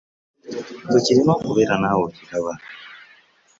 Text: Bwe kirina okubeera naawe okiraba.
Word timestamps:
Bwe 0.87 0.99
kirina 1.05 1.31
okubeera 1.37 1.75
naawe 1.81 2.01
okiraba. 2.09 2.53